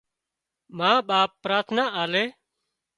ما 0.77 0.91
ٻاپ 1.07 1.29
پراٿنا 1.43 1.83
آلي 2.01 2.25